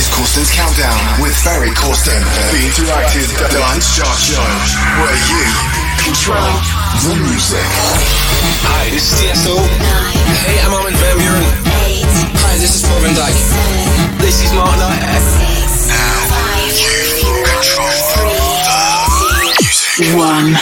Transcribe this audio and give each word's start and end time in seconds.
is 0.00 0.08
Corsten's 0.16 0.50
Countdown 0.50 1.20
with 1.20 1.36
Ferry 1.44 1.68
Corsten, 1.76 2.16
the 2.52 2.60
interactive 2.72 3.28
dance 3.52 3.84
chart 3.92 4.16
show 4.16 4.40
where 4.96 5.18
you 5.28 5.44
control 6.00 6.40
the 7.04 7.20
music. 7.28 7.68
Hi, 8.64 8.88
this 8.88 9.12
is 9.12 9.20
Tiesto. 9.20 9.60
Hey, 10.48 10.56
I'm 10.64 10.72
Armin 10.72 10.96
van 10.96 11.16
Buuren. 11.20 11.44
Hi, 12.40 12.56
this 12.56 12.80
is 12.80 12.82
Paul 12.88 13.00
van 13.04 13.12
Dyk. 13.12 13.36
This 14.24 14.40
is 14.40 14.52
Mark 14.56 14.72
Knight. 14.80 15.04
Now 15.92 16.32
you 16.80 16.96
control 17.44 17.92
the 18.16 19.52
music. 19.60 20.16
One. 20.16 20.56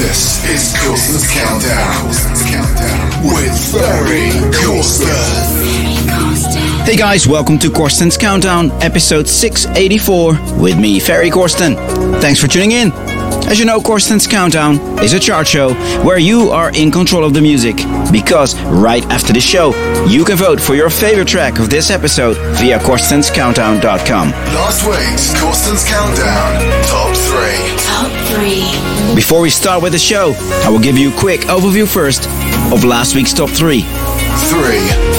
This 0.00 0.40
is 0.48 0.72
Corsten's 0.80 1.28
Countdown 1.28 2.08
with 3.20 3.52
Ferry 3.68 4.32
Corsten. 4.64 6.01
Hey 6.32 6.96
guys, 6.96 7.26
welcome 7.28 7.58
to 7.58 7.70
Corsten's 7.70 8.16
Countdown, 8.16 8.70
episode 8.82 9.28
684, 9.28 10.32
with 10.58 10.78
me, 10.80 10.98
Ferry 10.98 11.28
Corsten. 11.28 11.76
Thanks 12.22 12.40
for 12.40 12.46
tuning 12.46 12.72
in. 12.72 12.90
As 13.50 13.58
you 13.58 13.66
know, 13.66 13.80
Corsten's 13.80 14.26
Countdown 14.26 14.76
is 15.04 15.12
a 15.12 15.20
chart 15.20 15.46
show 15.46 15.74
where 16.02 16.16
you 16.16 16.48
are 16.48 16.70
in 16.74 16.90
control 16.90 17.24
of 17.24 17.34
the 17.34 17.42
music. 17.42 17.76
Because 18.10 18.58
right 18.62 19.04
after 19.10 19.34
the 19.34 19.42
show, 19.42 19.74
you 20.06 20.24
can 20.24 20.38
vote 20.38 20.58
for 20.58 20.74
your 20.74 20.88
favorite 20.88 21.28
track 21.28 21.58
of 21.58 21.68
this 21.68 21.90
episode 21.90 22.38
via 22.56 22.78
corstenscountdown.com. 22.78 24.30
Last 24.30 24.86
week's 24.86 25.38
Corsten's 25.38 25.84
Countdown 25.86 26.82
Top 26.84 27.14
3. 27.14 27.76
Top 27.76 28.10
three. 28.32 29.14
Before 29.14 29.42
we 29.42 29.50
start 29.50 29.82
with 29.82 29.92
the 29.92 29.98
show, 29.98 30.32
I 30.64 30.70
will 30.70 30.80
give 30.80 30.96
you 30.96 31.14
a 31.14 31.18
quick 31.18 31.42
overview 31.42 31.86
first 31.86 32.26
of 32.72 32.84
last 32.84 33.14
week's 33.14 33.34
top 33.34 33.50
3. 33.50 33.82
3. 33.82 35.11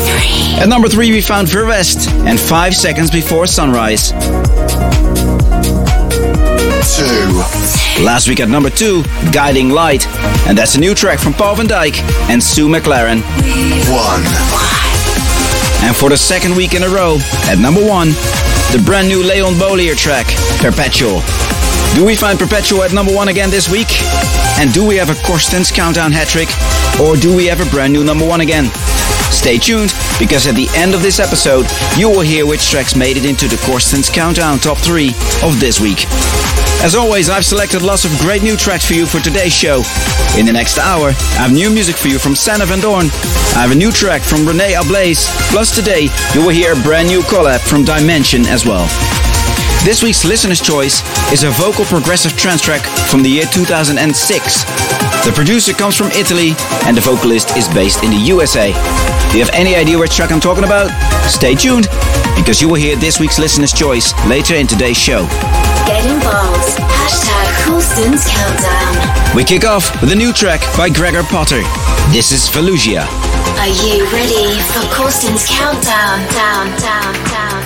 At 0.59 0.69
number 0.69 0.87
3, 0.87 1.11
we 1.11 1.21
found 1.21 1.47
Verwest 1.47 2.07
and 2.25 2.39
5 2.39 2.75
seconds 2.75 3.11
before 3.11 3.47
sunrise. 3.47 4.11
2. 4.11 4.15
Last 8.03 8.27
week 8.27 8.39
at 8.39 8.49
number 8.49 8.69
2, 8.69 9.03
Guiding 9.31 9.69
Light, 9.69 10.07
and 10.47 10.57
that's 10.57 10.75
a 10.75 10.79
new 10.79 10.93
track 10.93 11.19
from 11.19 11.33
Paul 11.33 11.55
van 11.55 11.67
Dyk 11.67 11.95
and 12.29 12.41
Sue 12.41 12.67
McLaren. 12.67 13.21
1. 13.21 14.23
And 15.83 15.95
for 15.95 16.09
the 16.09 16.17
second 16.17 16.55
week 16.55 16.73
in 16.73 16.83
a 16.83 16.89
row, 16.89 17.17
at 17.45 17.57
number 17.59 17.85
1, 17.85 18.09
the 18.71 18.81
brand 18.85 19.07
new 19.07 19.21
Leon 19.23 19.55
Bolier 19.59 19.95
track, 19.95 20.27
Perpetual. 20.59 21.21
Do 21.95 22.05
we 22.05 22.15
find 22.15 22.39
Perpetual 22.39 22.83
at 22.83 22.93
number 22.93 23.13
1 23.13 23.27
again 23.27 23.49
this 23.49 23.69
week? 23.69 23.87
And 24.59 24.73
do 24.73 24.85
we 24.85 24.95
have 24.97 25.09
a 25.09 25.15
Corsten's 25.25 25.71
Countdown 25.71 26.11
hat 26.11 26.27
trick? 26.27 26.49
Or 26.99 27.15
do 27.15 27.35
we 27.35 27.45
have 27.45 27.61
a 27.61 27.69
brand 27.69 27.93
new 27.93 28.03
number 28.03 28.25
1 28.25 28.41
again? 28.41 28.71
Stay 29.31 29.57
tuned, 29.57 29.93
because 30.19 30.47
at 30.47 30.55
the 30.55 30.69
end 30.75 30.93
of 30.93 31.01
this 31.01 31.19
episode, 31.19 31.65
you 31.97 32.09
will 32.09 32.21
hear 32.21 32.45
which 32.45 32.69
tracks 32.69 32.95
made 32.95 33.17
it 33.17 33.25
into 33.25 33.47
the 33.47 33.61
Corsten's 33.65 34.09
Countdown 34.09 34.59
Top 34.59 34.77
3 34.77 35.09
of 35.43 35.59
this 35.59 35.81
week. 35.81 36.05
As 36.83 36.95
always, 36.95 37.29
I've 37.29 37.45
selected 37.45 37.81
lots 37.81 38.05
of 38.05 38.11
great 38.19 38.43
new 38.43 38.57
tracks 38.57 38.85
for 38.85 38.93
you 38.93 39.05
for 39.05 39.19
today's 39.19 39.53
show. 39.53 39.83
In 40.37 40.45
the 40.45 40.51
next 40.51 40.77
hour, 40.77 41.09
I 41.09 41.47
have 41.47 41.53
new 41.53 41.69
music 41.69 41.95
for 41.95 42.09
you 42.09 42.19
from 42.19 42.35
Sander 42.35 42.65
Van 42.65 42.79
Doorn. 42.79 43.05
I 43.55 43.61
have 43.61 43.71
a 43.71 43.75
new 43.75 43.91
track 43.91 44.21
from 44.21 44.45
Rene 44.45 44.73
Ablaze. 44.73 45.25
Plus 45.49 45.73
today, 45.73 46.09
you 46.33 46.41
will 46.41 46.49
hear 46.49 46.73
a 46.73 46.83
brand 46.83 47.07
new 47.07 47.21
collab 47.21 47.61
from 47.61 47.85
Dimension 47.85 48.45
as 48.45 48.65
well. 48.65 48.87
This 49.83 50.01
week's 50.01 50.23
listener's 50.23 50.61
choice 50.61 51.03
is 51.33 51.43
a 51.43 51.49
vocal 51.49 51.83
progressive 51.83 52.37
trance 52.37 52.61
track 52.61 52.79
from 53.11 53.21
the 53.21 53.27
year 53.27 53.43
2006. 53.51 53.99
The 55.27 55.31
producer 55.35 55.73
comes 55.73 55.97
from 55.97 56.07
Italy 56.11 56.55
and 56.87 56.95
the 56.95 57.01
vocalist 57.01 57.57
is 57.57 57.67
based 57.67 58.01
in 58.01 58.11
the 58.11 58.23
USA. 58.31 58.71
Do 58.71 59.37
you 59.37 59.43
have 59.43 59.53
any 59.53 59.75
idea 59.75 59.99
which 59.99 60.15
track 60.15 60.31
I'm 60.31 60.39
talking 60.39 60.63
about? 60.63 60.87
Stay 61.27 61.53
tuned 61.53 61.87
because 62.37 62.61
you 62.61 62.69
will 62.69 62.79
hear 62.79 62.95
this 62.95 63.19
week's 63.19 63.37
listener's 63.37 63.73
choice 63.73 64.13
later 64.25 64.55
in 64.55 64.67
today's 64.67 64.95
show. 64.95 65.27
Get 65.83 66.05
involved. 66.07 66.79
Hashtag 66.79 67.67
Corsten's 67.67 68.23
Countdown. 68.23 69.35
We 69.35 69.43
kick 69.43 69.65
off 69.65 69.91
with 69.99 70.13
a 70.13 70.15
new 70.15 70.31
track 70.31 70.61
by 70.77 70.87
Gregor 70.87 71.23
Potter. 71.23 71.59
This 72.15 72.31
is 72.31 72.47
Velusia. 72.47 73.03
Are 73.59 73.67
you 73.83 74.07
ready 74.15 74.63
for 74.71 74.95
Corsten's 74.95 75.45
Countdown? 75.45 76.23
Down, 76.31 76.71
down, 76.79 76.79
down, 76.79 77.13
down, 77.27 77.59
down. 77.59 77.62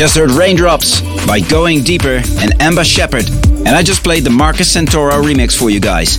Just 0.00 0.16
heard 0.16 0.30
Raindrops 0.30 1.02
by 1.26 1.40
Going 1.40 1.82
Deeper 1.82 2.22
and 2.38 2.62
Amba 2.62 2.84
Shepherd, 2.84 3.28
and 3.28 3.68
I 3.68 3.82
just 3.82 4.02
played 4.02 4.24
the 4.24 4.30
Marcus 4.30 4.74
Santoro 4.74 5.22
remix 5.22 5.54
for 5.54 5.68
you 5.68 5.78
guys. 5.78 6.18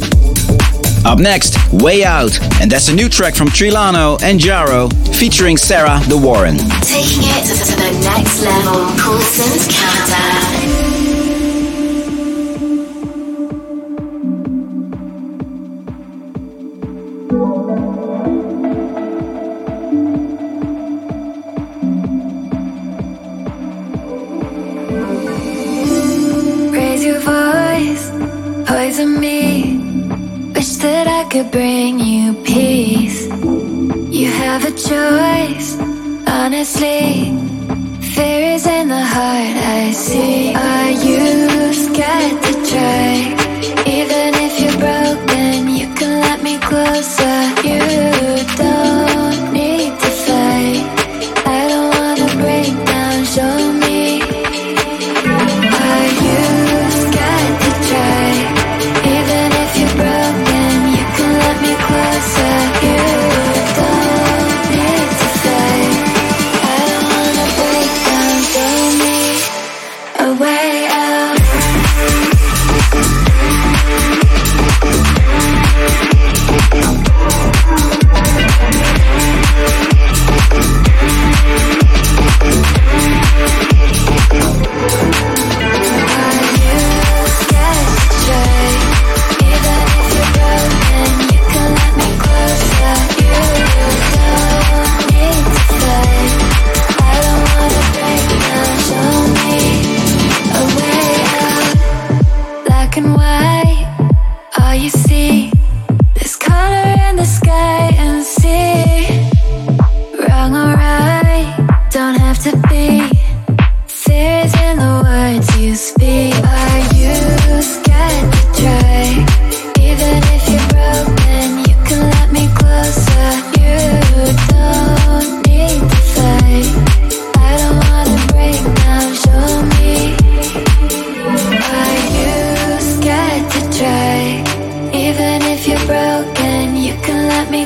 Up 1.03 1.17
next, 1.17 1.57
Way 1.73 2.03
Out, 2.03 2.39
and 2.61 2.69
that's 2.69 2.89
a 2.89 2.93
new 2.93 3.09
track 3.09 3.33
from 3.33 3.47
Trilano 3.47 4.21
and 4.21 4.39
Jaro 4.39 4.93
featuring 5.15 5.57
Sarah 5.57 5.99
de 6.07 6.15
Warren. 6.15 6.57
Taking 6.57 7.25
it 7.25 7.47
to 7.65 7.75
the 7.75 7.91
next 8.05 8.43
level, 8.43 8.85
Corsten's 9.01 9.65
Countdown. 9.67 10.10
Could 31.31 31.49
bring 31.49 31.97
you 31.97 32.33
peace. 32.43 33.25
You 34.17 34.29
have 34.29 34.65
a 34.65 34.71
choice, 34.71 35.79
honestly. 36.27 37.31
Fear 38.01 38.41
is 38.55 38.67
in 38.67 38.89
the 38.89 39.05
heart, 39.15 39.55
I 39.79 39.91
see. 39.93 40.53
Are 40.53 40.91
you 40.91 41.71
scared 41.71 42.37
to 42.43 42.53
try? 42.69 43.15
Even 43.87 44.29
if 44.45 44.59
you're 44.59 44.79
broken, 44.87 45.69
you 45.69 45.87
can 45.95 46.19
let 46.19 46.43
me 46.43 46.57
closer. 46.59 47.39
You 47.63 48.40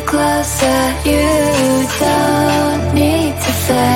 closer, 0.02 0.82
you. 1.06 1.26
Don't 2.00 2.94
need 2.94 3.34
to 3.46 3.52
say 3.68 3.95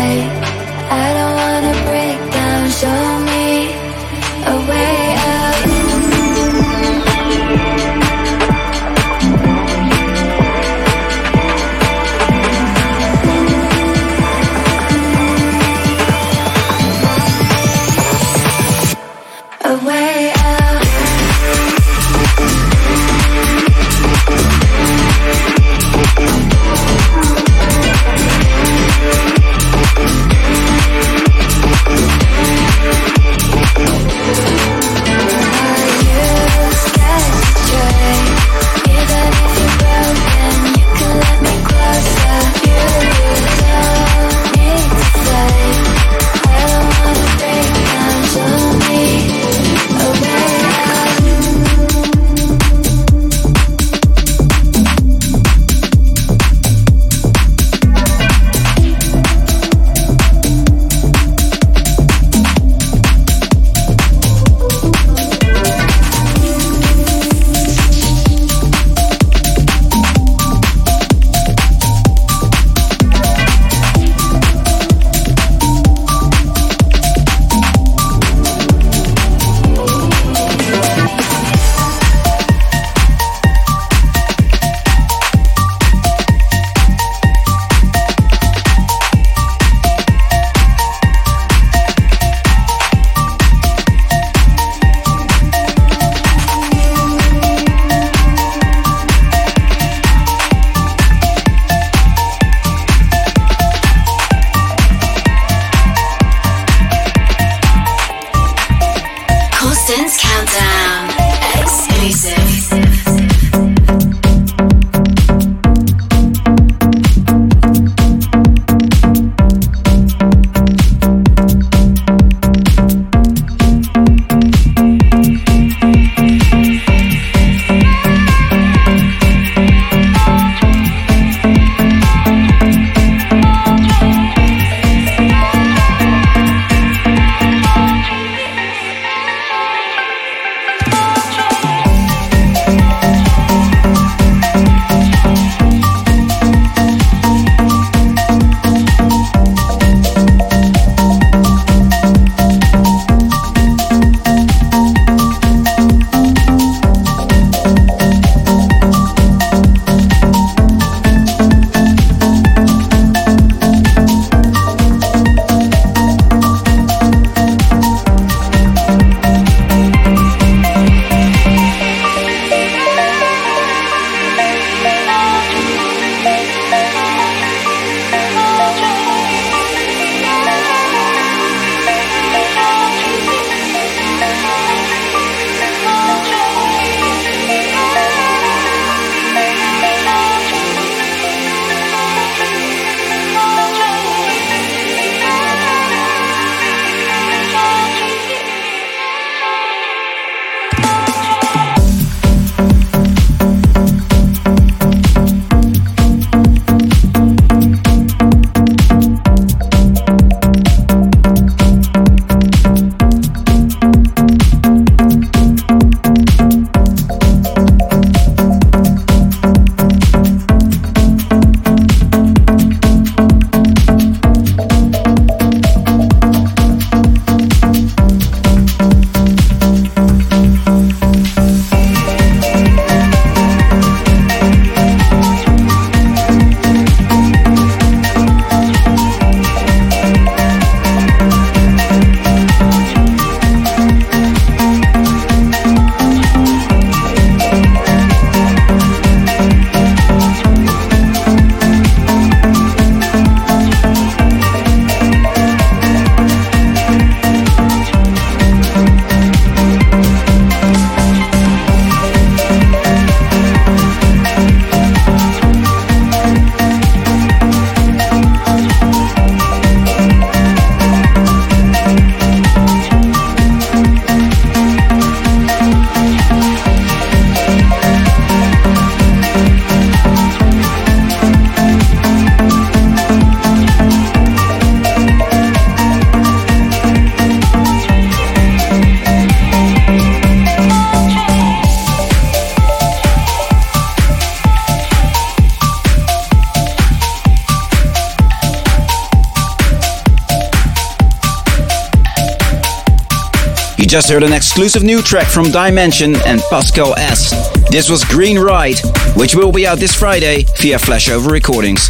just 304.00 304.12
heard 304.14 304.24
an 304.24 304.32
exclusive 304.32 304.82
new 304.82 305.02
track 305.02 305.28
from 305.28 305.52
Dimension 305.52 306.16
and 306.26 306.40
Pascal 306.50 306.98
S. 306.98 307.32
This 307.70 307.90
was 307.90 308.06
Green 308.06 308.40
Ride, 308.40 308.80
which 309.18 309.36
will 309.36 309.52
be 309.52 309.68
out 309.68 309.78
this 309.78 309.94
Friday 309.94 310.46
via 310.60 310.78
Flashover 310.78 311.30
Recordings. 311.30 311.90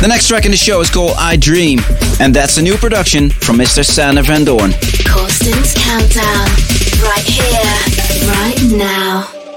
The 0.00 0.06
next 0.08 0.28
track 0.28 0.46
in 0.46 0.50
the 0.50 0.56
show 0.56 0.80
is 0.80 0.88
called 0.88 1.16
I 1.18 1.36
Dream, 1.36 1.80
and 2.20 2.34
that's 2.34 2.56
a 2.56 2.62
new 2.62 2.78
production 2.78 3.28
from 3.28 3.58
Mr. 3.58 3.84
Sander 3.84 4.22
Van 4.22 4.44
Doorn. 4.44 4.72
Corsten's 5.04 5.74
Countdown, 5.74 6.48
right 7.04 7.26
here, 7.26 7.68
right 8.26 8.78
now. 8.78 9.49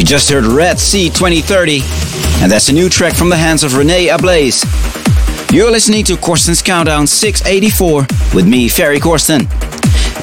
You 0.00 0.06
just 0.06 0.30
heard 0.30 0.46
Red 0.46 0.78
Sea 0.78 1.10
2030, 1.10 1.82
and 2.42 2.50
that's 2.50 2.70
a 2.70 2.72
new 2.72 2.88
track 2.88 3.12
from 3.12 3.28
the 3.28 3.36
hands 3.36 3.62
of 3.62 3.76
Rene 3.76 4.08
Ablaze. 4.08 4.64
You're 5.52 5.70
listening 5.70 6.04
to 6.04 6.16
Corsten's 6.16 6.62
Countdown 6.62 7.06
684 7.06 8.06
with 8.34 8.48
me, 8.48 8.66
Ferry 8.70 8.98
Corsten. 8.98 9.46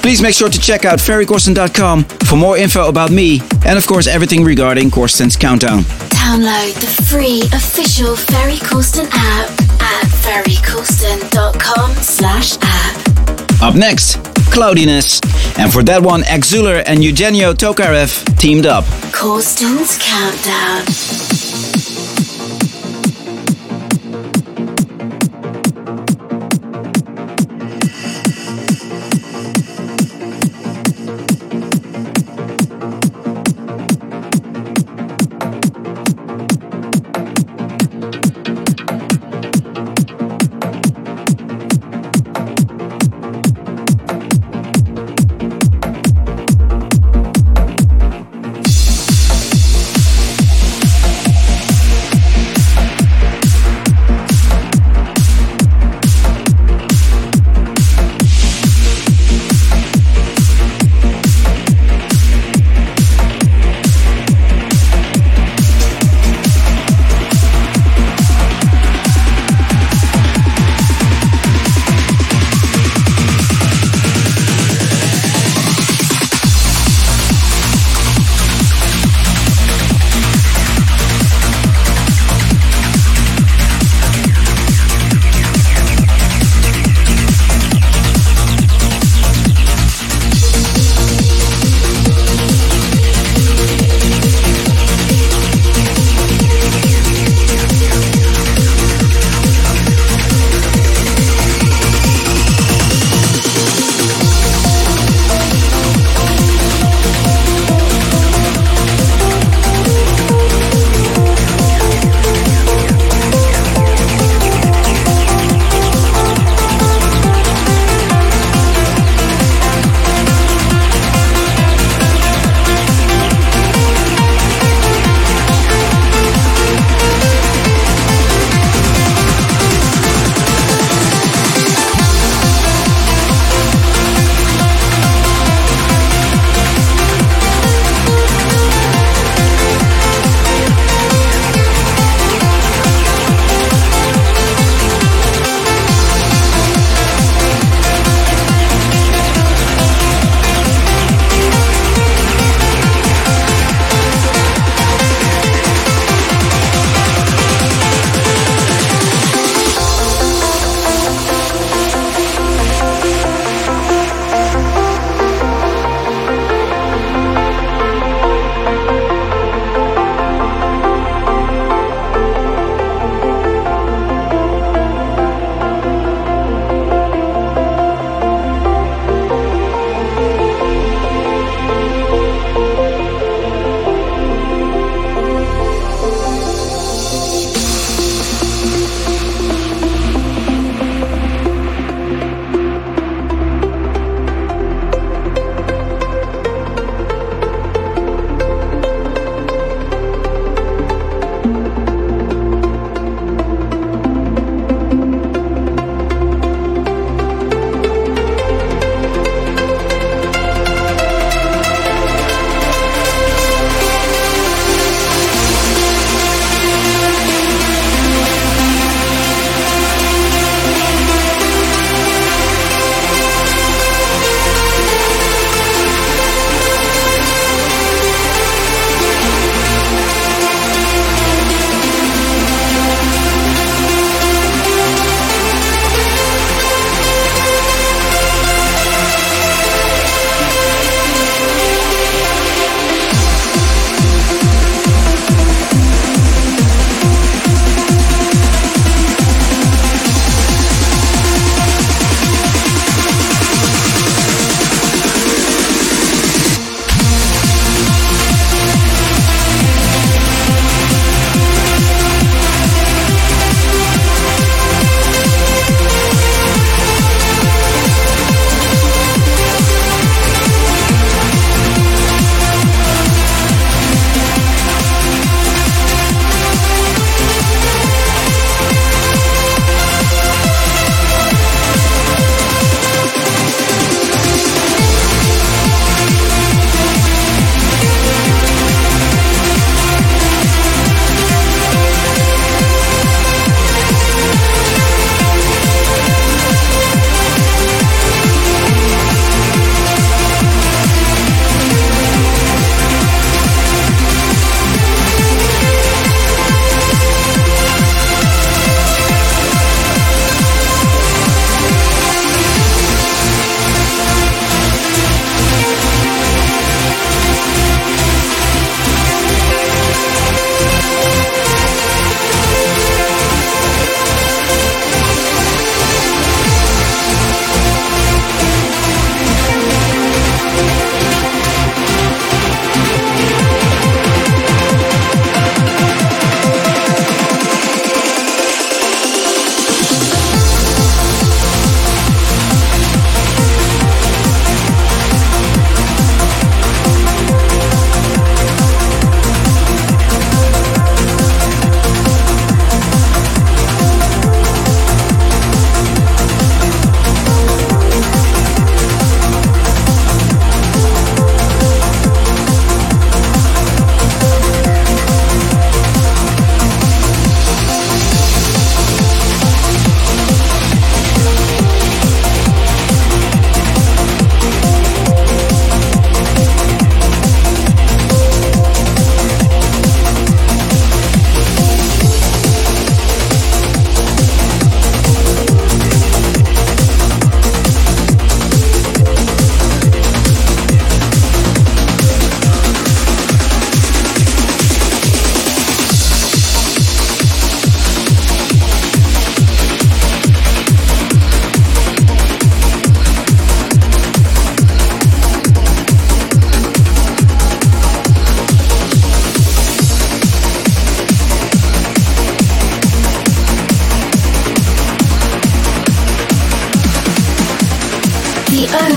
Please 0.01 0.19
make 0.19 0.33
sure 0.33 0.49
to 0.49 0.59
check 0.59 0.83
out 0.83 0.97
ferrycorsten.com 0.97 2.05
for 2.05 2.35
more 2.37 2.57
info 2.57 2.89
about 2.89 3.11
me 3.11 3.39
and, 3.67 3.77
of 3.77 3.85
course, 3.85 4.07
everything 4.07 4.43
regarding 4.43 4.89
Corsten's 4.89 5.35
Countdown. 5.35 5.81
Download 6.09 6.73
the 6.81 7.03
free 7.03 7.43
official 7.53 8.15
Ferry 8.15 8.57
Corsten 8.57 9.07
app 9.11 9.51
at 9.79 10.07
ferrycorsten.com 10.25 11.91
slash 11.97 12.57
app. 12.63 13.61
Up 13.61 13.75
next, 13.75 14.17
Cloudiness. 14.51 15.21
And 15.59 15.73
for 15.73 15.83
that 15.83 16.03
one, 16.03 16.21
Exouler 16.21 16.83
and 16.85 17.03
Eugenio 17.03 17.53
Tokarev 17.53 18.37
teamed 18.37 18.67
up. 18.67 18.85
Corsten's 19.11 19.97
Countdown. 19.99 21.46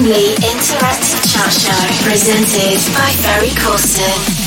Only 0.00 0.34
Interactive 0.36 1.30
Chat 1.30 1.52
Show, 1.52 2.08
presented 2.08 2.80
by 2.94 3.12
Ferry 3.20 3.50
Corsten. 3.50 4.39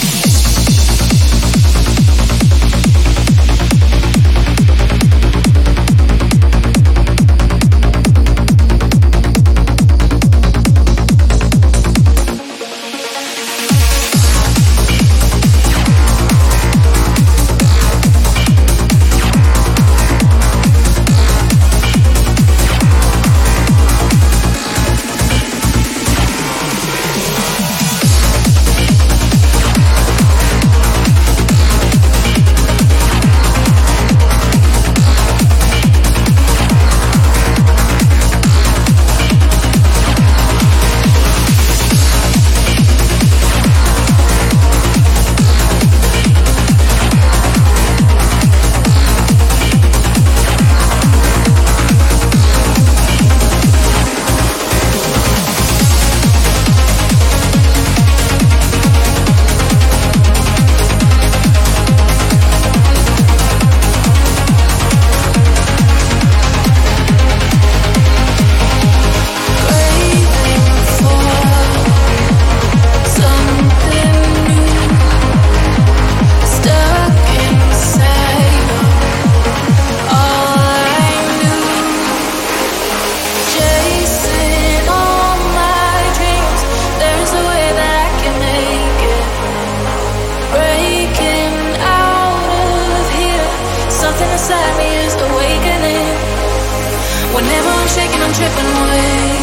I'm 98.24 98.32
tripping 98.32 98.72
away. 98.80 99.36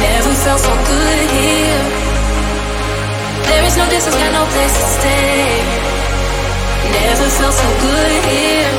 Never 0.00 0.32
felt 0.44 0.60
so 0.60 0.72
good 0.88 1.20
here. 1.36 1.84
There 3.44 3.64
is 3.68 3.76
no 3.76 3.84
distance, 3.90 4.16
got 4.16 4.32
no 4.32 4.44
place 4.54 4.74
to 4.80 4.86
stay. 4.96 5.60
Never 6.88 7.28
felt 7.36 7.52
so 7.52 7.68
good 7.84 8.24
here. 8.32 8.72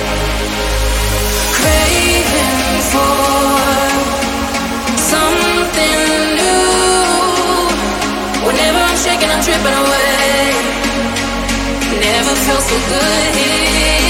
Craving 1.61 2.81
for 2.89 3.21
something 4.97 6.09
new. 6.41 7.69
Whenever 8.49 8.79
I'm 8.81 8.97
shaking, 8.97 9.29
I'm 9.29 9.43
tripping 9.45 9.77
away. 9.83 10.57
Never 12.01 12.33
felt 12.49 12.63
so 12.65 12.77
good 12.89 13.35
here. 13.35 14.08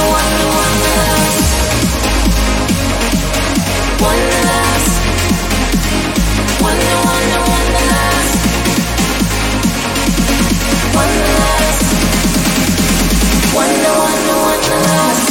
one 0.00 0.38
wonder, 14.28 14.80
last. 14.88 15.27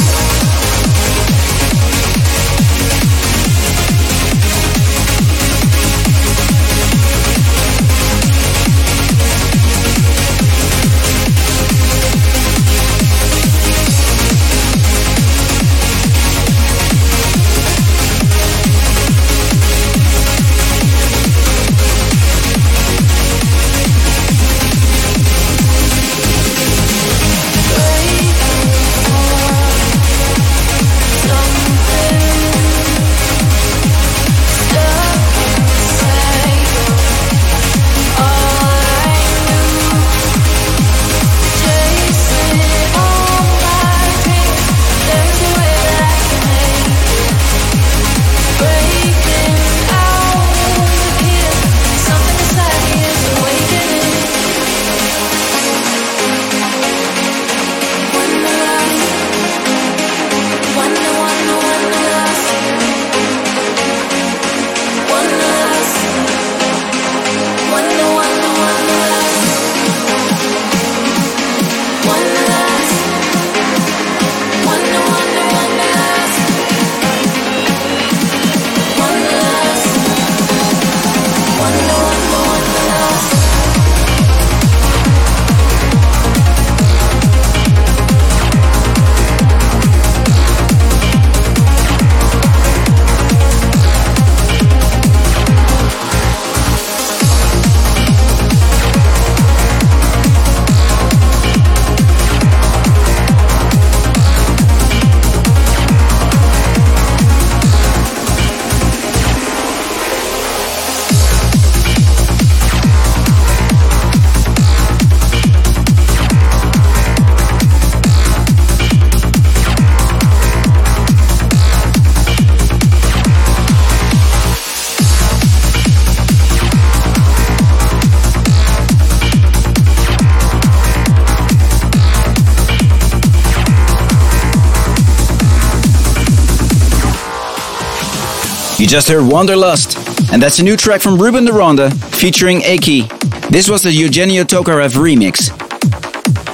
just 138.88 139.08
heard 139.10 139.30
Wanderlust, 139.30 139.98
and 140.32 140.40
that's 140.40 140.60
a 140.60 140.62
new 140.62 140.74
track 140.74 141.02
from 141.02 141.20
Ruben 141.20 141.44
de 141.44 141.52
Ronde 141.52 141.92
featuring 142.14 142.64
Aki. 142.64 143.02
This 143.50 143.68
was 143.68 143.82
the 143.82 143.92
Eugenio 143.92 144.44
Tokarev 144.44 144.94
remix. 144.94 145.50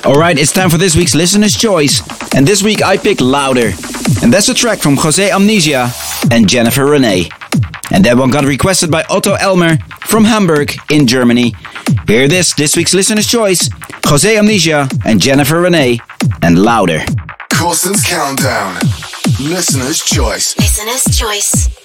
Alright, 0.05 0.37
it's 0.37 0.51
time 0.51 0.69
for 0.69 0.77
this 0.77 0.97
week's 0.97 1.15
listener's 1.15 1.57
choice, 1.57 2.03
and 2.35 2.45
this 2.45 2.61
week 2.61 2.83
I 2.83 2.97
pick 2.97 3.21
Louder, 3.21 3.71
and 4.21 4.33
that's 4.33 4.49
a 4.49 4.55
track 4.55 4.81
from 4.81 4.97
Jose 4.97 5.31
Amnesia 5.31 5.93
and 6.33 6.49
Jennifer 6.49 6.87
Renee. 6.87 7.29
And 7.93 8.05
that 8.05 8.17
one 8.17 8.33
got 8.33 8.45
requested 8.45 8.91
by 8.91 9.05
Otto 9.09 9.35
Elmer 9.35 9.77
from 10.01 10.25
Hamburg 10.25 10.75
in 10.91 11.07
Germany. 11.07 11.55
Hear 12.09 12.27
this, 12.27 12.53
this 12.55 12.77
week's 12.77 12.95
listener's 12.95 13.29
choice 13.29 13.71
Jose 14.07 14.37
Amnesia 14.37 14.89
and 15.05 15.21
Jennifer 15.21 15.61
Renee, 15.61 16.01
and 16.43 16.59
Louder. 16.59 17.05
Corsten's 17.53 18.05
Countdown. 18.05 18.75
Listener's 19.41 20.03
Choice. 20.03 20.59
Listener's 20.59 21.17
Choice. 21.17 21.84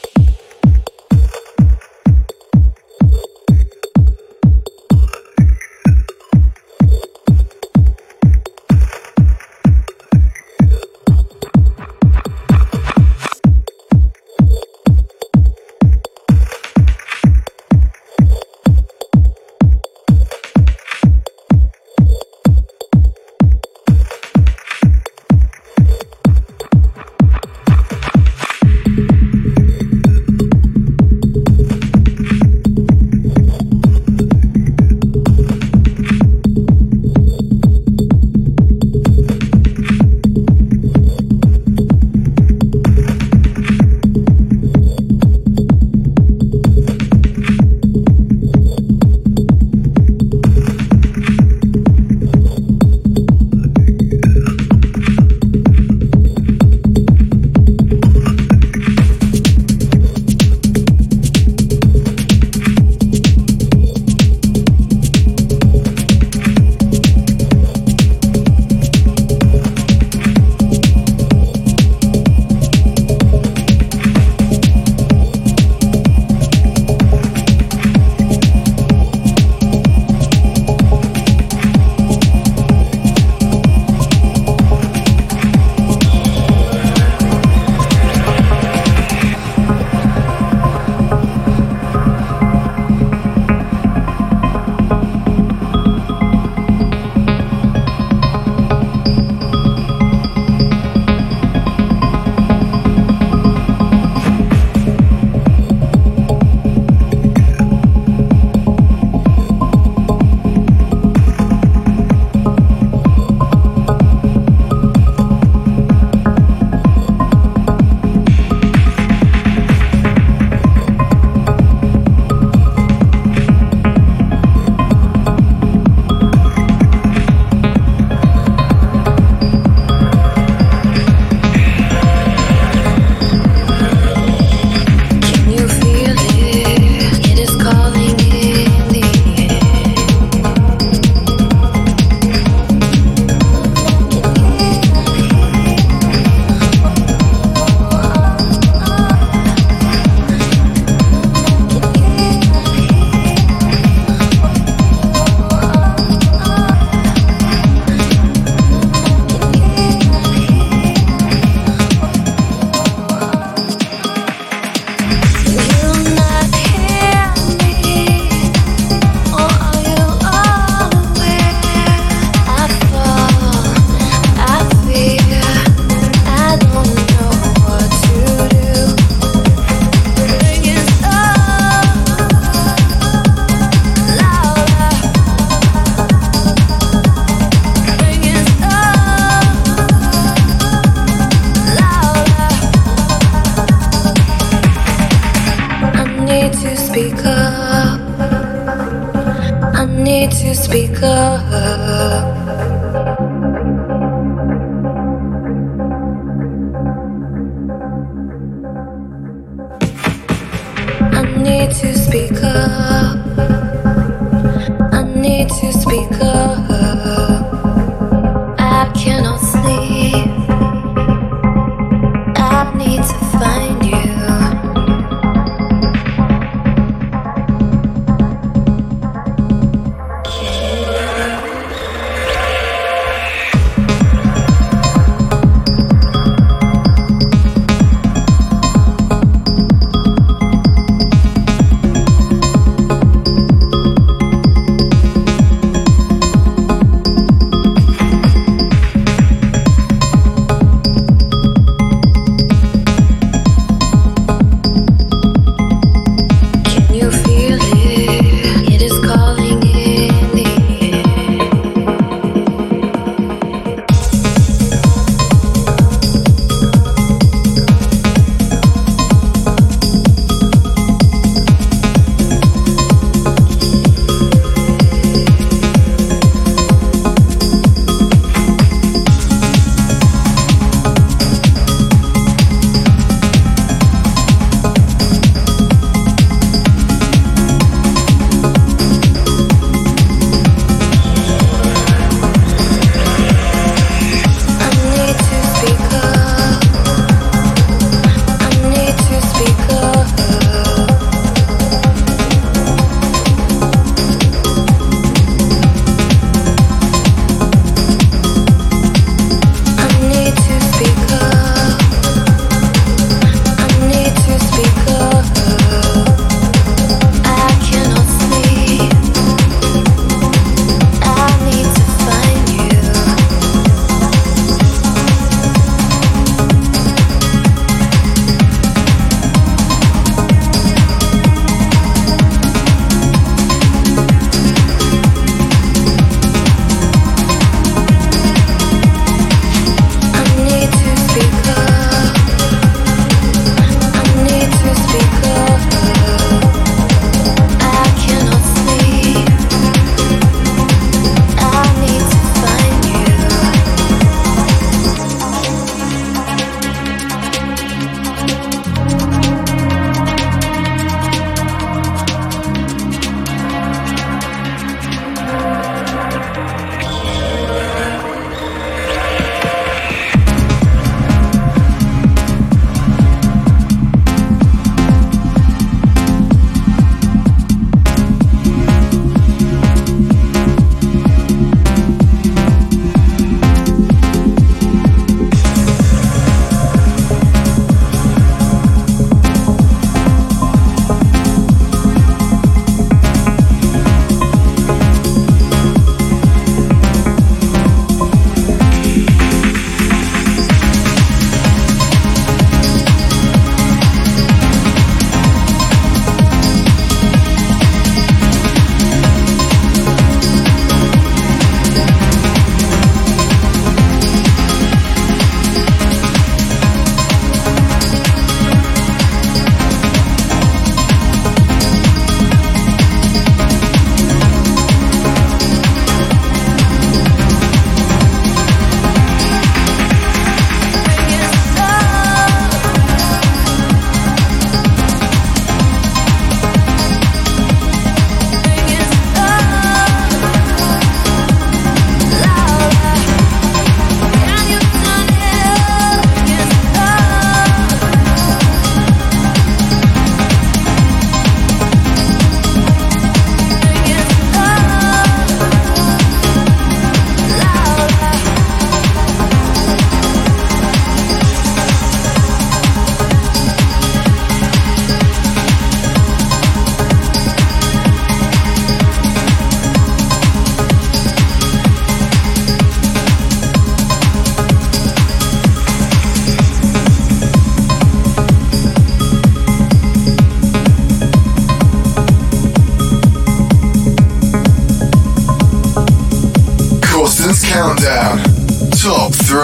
need 200.10 200.32
to 200.32 200.56
speak 200.56 201.04
up. 201.04 202.49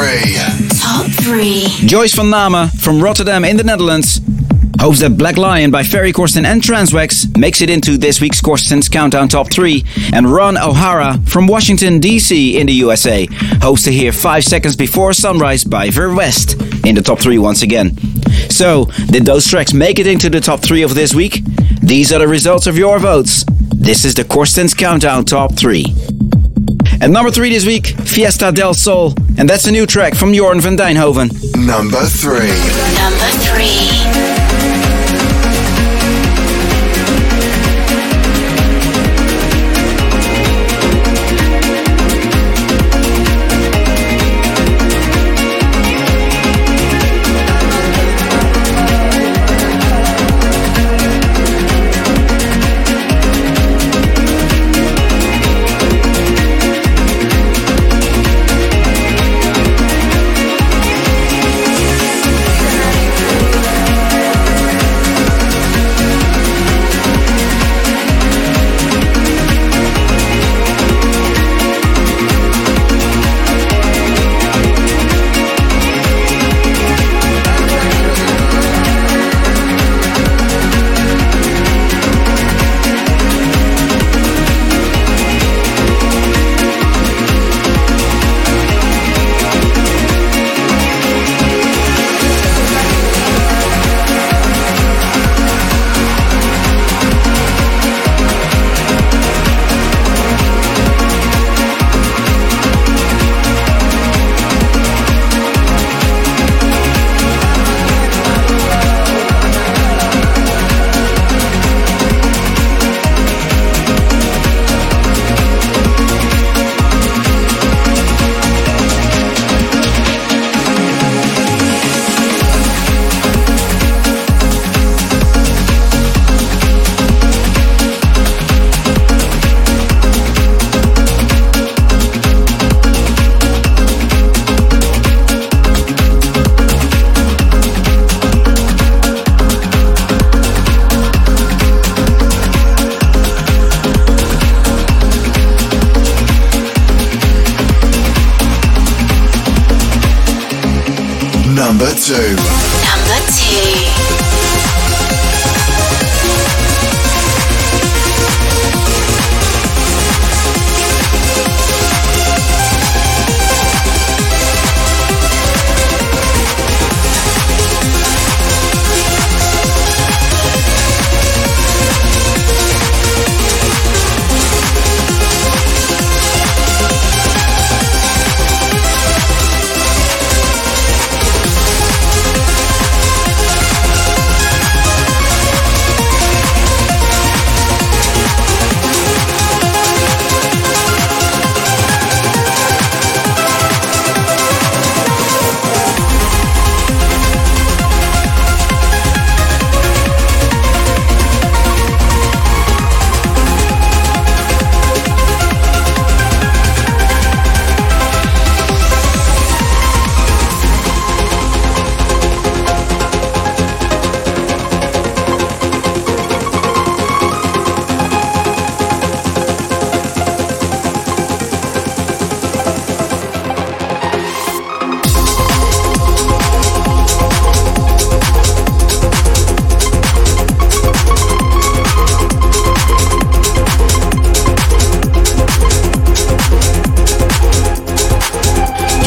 3. 0.05 0.79
Top 0.79 1.05
3. 1.23 1.65
Joyce 1.87 2.13
van 2.13 2.29
Namen 2.29 2.69
from 2.69 3.01
Rotterdam 3.01 3.43
in 3.43 3.57
the 3.57 3.63
Netherlands 3.63 4.21
hopes 4.79 4.99
that 4.99 5.17
Black 5.17 5.35
Lion 5.35 5.71
by 5.71 5.81
Ferry 5.81 6.13
Corsten 6.13 6.45
and 6.45 6.61
Transwax 6.61 7.35
makes 7.35 7.59
it 7.61 7.71
into 7.71 7.97
this 7.97 8.21
week's 8.21 8.39
Corsten's 8.39 8.87
Countdown 8.87 9.29
Top 9.29 9.49
3. 9.49 9.83
And 10.13 10.31
Ron 10.31 10.59
O'Hara 10.59 11.17
from 11.25 11.47
Washington, 11.47 11.99
D.C. 11.99 12.59
in 12.59 12.67
the 12.67 12.73
USA 12.73 13.27
hopes 13.63 13.81
to 13.83 13.91
hear 13.91 14.11
5 14.11 14.43
Seconds 14.43 14.75
Before 14.75 15.11
Sunrise 15.11 15.63
by 15.63 15.89
Ver 15.89 16.13
West 16.13 16.53
in 16.85 16.93
the 16.93 17.01
top 17.01 17.17
3 17.17 17.39
once 17.39 17.63
again. 17.63 17.97
So, 18.51 18.85
did 19.07 19.25
those 19.25 19.47
tracks 19.47 19.73
make 19.73 19.97
it 19.97 20.05
into 20.05 20.29
the 20.29 20.39
top 20.39 20.59
3 20.59 20.83
of 20.83 20.93
this 20.93 21.15
week? 21.15 21.43
These 21.81 22.13
are 22.13 22.19
the 22.19 22.27
results 22.27 22.67
of 22.67 22.77
your 22.77 22.99
votes. 22.99 23.43
This 23.73 24.05
is 24.05 24.13
the 24.13 24.23
Corsten's 24.23 24.75
Countdown 24.75 25.25
Top 25.25 25.55
3. 25.55 25.83
At 27.01 27.09
number 27.09 27.31
3 27.31 27.49
this 27.49 27.65
week, 27.65 27.87
Fiesta 27.87 28.51
del 28.51 28.75
Sol, 28.75 29.15
and 29.37 29.49
that's 29.49 29.65
a 29.67 29.71
new 29.71 29.85
track 29.85 30.15
from 30.15 30.31
Jorn 30.33 30.61
van 30.61 30.77
Deynhoven. 30.77 31.29
Number 31.65 32.03
3. 32.05 32.39
Number 32.39 33.29
3. 33.43 34.24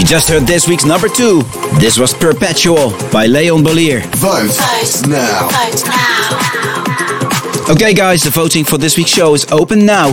Just 0.09 0.31
heard 0.31 0.45
this 0.45 0.67
week's 0.67 0.87
number 0.87 1.07
two. 1.07 1.43
This 1.79 1.99
was 1.99 2.15
Perpetual 2.15 2.93
by 3.13 3.27
Leon 3.27 3.63
Bolier. 3.63 4.01
Vote, 4.17 4.49
Vote 4.49 5.07
now. 5.07 5.49
Vote 5.49 5.85
now. 5.85 7.73
Okay, 7.75 7.93
guys, 7.93 8.23
the 8.23 8.31
voting 8.31 8.65
for 8.65 8.79
this 8.79 8.97
week's 8.97 9.11
show 9.11 9.35
is 9.35 9.45
open 9.53 9.85
now. 9.85 10.09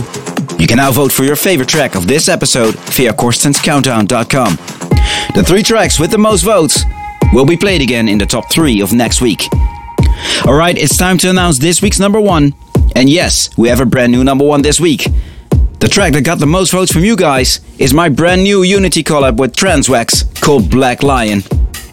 You 0.58 0.66
can 0.66 0.76
now 0.76 0.92
vote 0.92 1.10
for 1.12 1.24
your 1.24 1.34
favorite 1.34 1.70
track 1.70 1.94
of 1.94 2.06
this 2.06 2.28
episode 2.28 2.74
via 2.92 3.14
CorstensCountdown.com. 3.14 4.56
The 5.34 5.42
three 5.42 5.62
tracks 5.62 5.98
with 5.98 6.10
the 6.10 6.18
most 6.18 6.42
votes 6.42 6.84
will 7.32 7.46
be 7.46 7.56
played 7.56 7.80
again 7.80 8.06
in 8.06 8.18
the 8.18 8.26
top 8.26 8.50
three 8.52 8.82
of 8.82 8.92
next 8.92 9.22
week. 9.22 9.44
Alright, 10.44 10.76
it's 10.76 10.98
time 10.98 11.16
to 11.18 11.30
announce 11.30 11.58
this 11.58 11.80
week's 11.80 11.98
number 11.98 12.20
one. 12.20 12.52
And 12.94 13.08
yes, 13.08 13.48
we 13.56 13.68
have 13.70 13.80
a 13.80 13.86
brand 13.86 14.12
new 14.12 14.24
number 14.24 14.44
one 14.44 14.60
this 14.60 14.78
week. 14.78 15.06
The 15.86 15.92
track 15.92 16.14
that 16.14 16.22
got 16.22 16.40
the 16.40 16.46
most 16.46 16.72
votes 16.72 16.92
from 16.92 17.04
you 17.04 17.14
guys 17.14 17.60
is 17.78 17.94
my 17.94 18.08
brand 18.08 18.42
new 18.42 18.64
Unity 18.64 19.04
collab 19.04 19.36
with 19.36 19.54
Transwax 19.54 20.24
called 20.42 20.68
Black 20.68 21.04
Lion. 21.04 21.44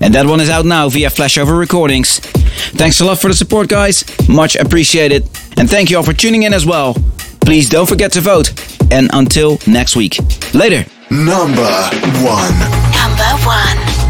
And 0.02 0.16
that 0.16 0.26
one 0.26 0.40
is 0.40 0.50
out 0.50 0.66
now 0.66 0.90
via 0.90 1.10
Flashover 1.10 1.60
Recordings. 1.60 2.18
Thanks 2.74 3.02
a 3.02 3.06
lot 3.06 3.20
for 3.20 3.28
the 3.28 3.36
support, 3.36 3.70
guys. 3.70 4.04
Much 4.28 4.56
appreciated. 4.56 5.30
And 5.58 5.70
thank 5.70 5.92
you 5.92 5.98
all 5.98 6.04
for 6.04 6.12
tuning 6.12 6.42
in 6.42 6.56
as 6.56 6.66
well. 6.66 6.96
Please 7.42 7.70
don't 7.70 7.88
forget 7.88 8.12
to 8.14 8.22
vote. 8.22 8.52
And 8.92 9.12
until 9.14 9.60
next 9.68 9.96
week. 9.96 10.18
Later. 10.56 10.90
Number 11.12 11.62
one. 12.26 12.60
Number 12.98 13.30
one. 13.46 14.03